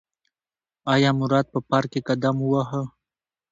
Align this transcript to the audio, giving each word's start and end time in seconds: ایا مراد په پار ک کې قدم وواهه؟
ایا 0.93 1.09
مراد 1.19 1.45
په 1.53 1.59
پار 1.69 1.83
ک 1.87 1.89
کې 1.91 1.99
قدم 2.07 2.35
وواهه؟ 2.41 2.81